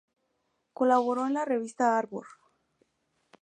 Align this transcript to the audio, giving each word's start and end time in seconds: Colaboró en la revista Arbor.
Colaboró 0.73 1.27
en 1.27 1.35
la 1.35 1.45
revista 1.45 1.95
Arbor. 1.99 2.25